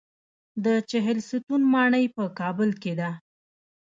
د 0.65 0.67
چهلستون 0.89 1.61
ماڼۍ 1.73 2.05
په 2.15 2.23
کابل 2.39 2.69
کې 2.81 2.93
ده 2.99 3.09